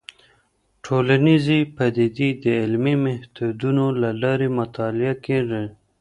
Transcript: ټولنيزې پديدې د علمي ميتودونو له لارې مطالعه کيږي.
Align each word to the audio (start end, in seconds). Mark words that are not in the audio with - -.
ټولنيزې 0.85 1.59
پديدې 1.75 2.29
د 2.43 2.45
علمي 2.61 2.95
ميتودونو 3.03 3.85
له 4.01 4.09
لارې 4.21 4.47
مطالعه 4.59 5.15
کيږي. 5.25 5.63